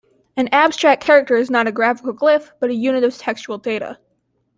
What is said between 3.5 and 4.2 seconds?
data.